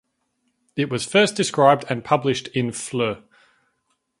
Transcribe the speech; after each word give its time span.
It 0.75 0.89
was 0.89 1.05
first 1.05 1.35
described 1.35 1.85
and 1.87 2.03
published 2.03 2.47
in 2.55 2.71
Fl. 2.71 3.13